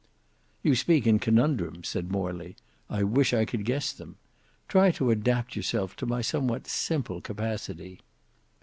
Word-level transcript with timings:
"You 0.63 0.73
speak 0.73 1.05
in 1.05 1.19
conundrums," 1.19 1.87
said 1.87 2.09
Morley; 2.11 2.55
"I 2.89 3.03
wish 3.03 3.35
I 3.35 3.45
could 3.45 3.63
guess 3.65 3.93
them. 3.93 4.15
Try 4.67 4.89
to 4.93 5.11
adapt 5.11 5.55
yourself 5.55 5.95
to 5.97 6.07
my 6.07 6.23
somewhat 6.23 6.65
simple 6.65 7.21
capacity." 7.21 7.99